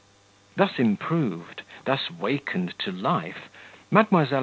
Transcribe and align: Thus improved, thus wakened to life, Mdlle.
Thus 0.57 0.71
improved, 0.79 1.61
thus 1.85 2.09
wakened 2.19 2.73
to 2.79 2.91
life, 2.91 3.49
Mdlle. 3.91 4.39